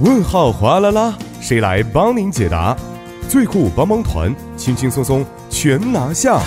[0.00, 2.76] 问号哗啦啦，谁来帮您解答？
[3.28, 6.40] 最酷帮帮团，轻轻松松全拿下。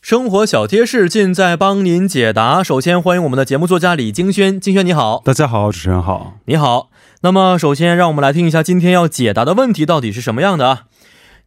[0.00, 2.62] 生活小贴士尽在帮您解答。
[2.62, 6.90] 首先欢迎我们的节目作家李金轩，金轩你好，大家好，主持人好，你好。
[7.22, 10.84] 那么首先让我们来听一下今天要解答的问题到底是什么样的啊？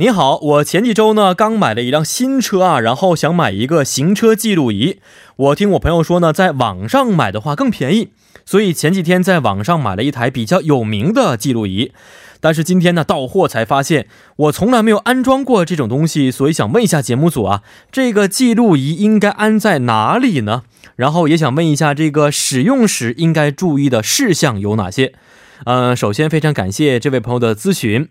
[0.00, 4.98] 你好，我前几周呢刚买了一辆新车啊，然后想买一个行车记录仪。
[5.36, 8.08] 我听我朋友说呢，在网上买的话更便宜，
[8.46, 11.92] 所以前几天在网上买了一台比较有名的记录仪。
[12.40, 17.62] 但是今天呢，到货才发现我从来没有安装过这种东西，所以想问一下节目组啊，
[17.92, 20.62] 这个记录仪应该安在哪里呢？
[20.96, 25.12] 然后也想问一下，这个使用时应该注意的事项有哪些？
[25.66, 28.08] 呃，首先非常感谢这位朋友的咨询。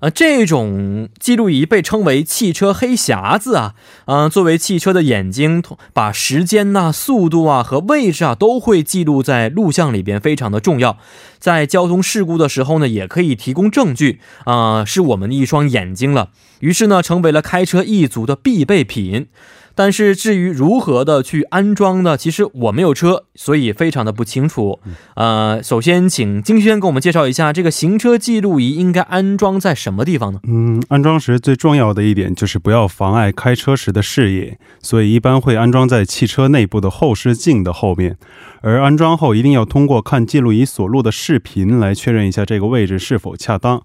[0.00, 3.74] 呃，这种记录仪被称为汽车黑匣子啊，
[4.06, 10.96] 嗯，作为汽车的眼睛，把时间呐、速度啊和位置啊都会记录在录像里边，非常的重要。
[11.38, 16.30] 在交通事故的时候呢，也可以提供证据啊，是我们的一双眼睛了。
[16.60, 19.28] 于是呢，成为了开车一族的必备品。
[19.74, 22.16] 但是至于如何的去安装呢？
[22.16, 24.78] 其实我没有车，所以非常的不清楚。
[25.14, 30.40] 呃，首先请金轩给我们介绍一下这个行车记录仪应该安装在什么地方呢？
[30.46, 38.16] 嗯，安装时最重要的一点就是不要妨碍开车时的视野，所以一般会安装在汽车内部的后视镜的后面。
[38.62, 43.82] 而安装后一定要通过看记录仪所录的视频来确认一下这个位置是否恰当。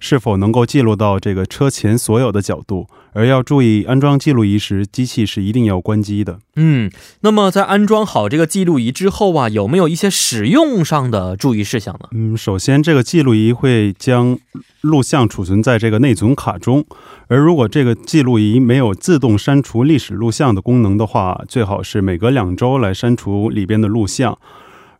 [0.00, 2.86] 是否能够记录到这个车前所有的角度？
[3.14, 6.38] 而要注意，安装记录仪时，机器是一定要关机的。
[6.54, 6.90] 嗯，
[7.20, 12.08] 那么在安装好这个记录仪之后啊，有没有一些使用上的注意事项呢？
[12.12, 14.38] 嗯，首先，这个记录仪会将
[14.82, 16.84] 录像储存在这个内存卡中，
[17.26, 24.38] 而如果这个记录仪没有自动删除历史录像的功能的话，最好是每隔两周来删除里边的录像。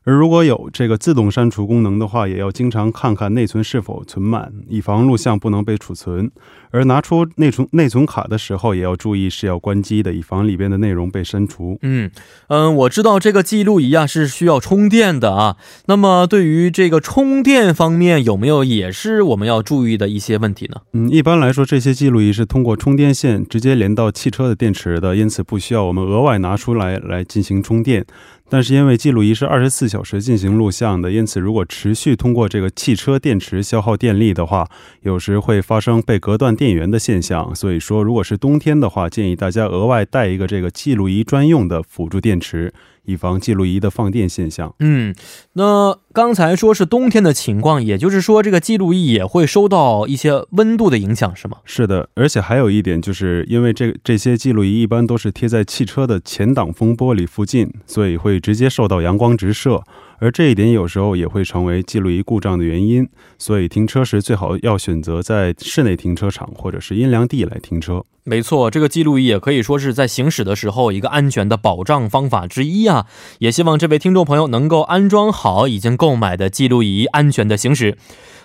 [0.05, 6.31] 而如果有这个自动删除功能的话，也要经常看看内存是否存满，以防录像不能被储存。
[6.71, 11.79] 而拿出内存内存卡的时候，也要注意是要关机的，以防里边的内容被删除。
[11.83, 12.11] 嗯
[12.49, 15.57] 嗯，我知道这个记录仪啊是需要充电的啊。
[15.87, 20.77] 那么对于这个充电方面，有没有也是我们要注意的一些问题呢？
[20.93, 28.05] 嗯，一般来说，这些记录仪是通过充电线直接连到汽车的电池的，因此不需要我们额外拿出来来进行充电。
[28.49, 34.69] 但是因为记录仪是二十四小时进行录像的，因此如果持续通过这个汽车电池消耗电力的话，
[35.03, 37.55] 有时会发生被隔断电源的现象。
[37.55, 42.73] 所以说，如果是冬天的话，建议大家额外带一个这个记录仪专用的辅助电池。
[43.09, 44.75] 以防记录仪的放电现象。
[44.81, 45.15] 嗯，
[45.55, 51.57] 那刚才说是冬天的情况，也就是说这个记录仪也会受到一些温度的影响，是吗？
[51.65, 59.83] 是的，而且还有一点，就是因为这这些记录仪一般都是贴在汽车的前挡风玻璃附近，所以会直接受到阳光直射。
[60.21, 63.09] 而这一点有时候也会成为记录仪故障的原因，
[63.39, 68.05] 所以停车时最好要选择在室内停车场或者是阴凉地来停车。
[68.25, 73.07] 没错，这个记录仪也可以说是在行驶的时候一个安全的保障方法之一啊！
[73.39, 77.97] 也希望这位听众朋友能够安装好已经购买的记录仪，安全的行驶。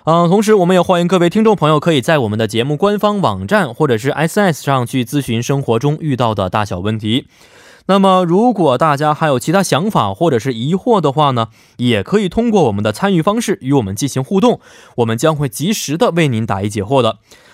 [0.06, 7.26] 嗯，同时我们也欢迎各位听众朋友可以在我们的节目官方网站或者是 SS 上去咨询生活中遇到的大小问题。
[7.86, 14.62] 那么，如果大家还有其他想法或者是疑惑的话呢，也可以通过我们的参与方式与我们进行互动，
[14.98, 17.18] 我们将会及时的为您答疑解惑的。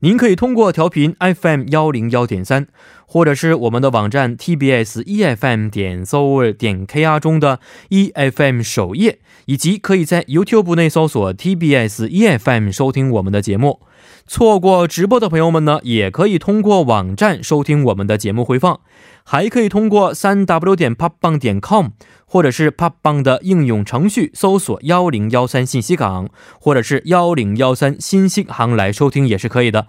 [0.00, 2.68] 您可以通过调频 FM 幺零幺点三，
[3.06, 11.32] 或者是我们的网站 TBS EFM 点 s o v e r 点 KR 中的 EFM 首页，以及可以在 YouTube 内搜索
[11.34, 13.80] TBS EFM 收听我们的节目。
[14.28, 18.80] 错过直播的朋友们呢，也可以通过网站收听我们的节目回放，
[19.24, 21.90] 还可以通过三 w 点 popbang 点 com
[22.26, 26.28] 或者是 popbang 的应用程序搜索幺零幺三信息港，
[26.60, 29.86] 或者是幺零幺三新星行来收听也是可以的。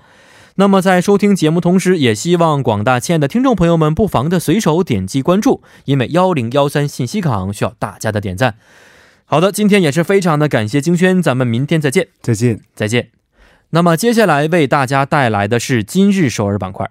[0.60, 8.56] 那么在收听节目同时，也希望广大亲爱的听众朋友们不妨的随手点击关注，因为幺零幺三信息港需要大家的点赞。
[9.26, 13.10] 好的，今天也是非常的感谢金轩，咱们明天再见，再见，再见。
[13.70, 16.90] 那么接下来为大家带来的是今日首尔板块。